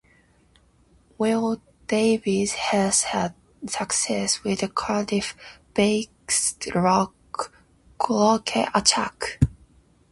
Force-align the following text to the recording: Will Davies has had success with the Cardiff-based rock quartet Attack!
Will 1.19 1.61
Davies 1.85 2.53
has 2.53 3.03
had 3.03 3.35
success 3.67 4.43
with 4.43 4.61
the 4.61 4.67
Cardiff-based 4.67 6.73
rock 6.73 7.51
quartet 7.99 8.71
Attack! 8.73 9.37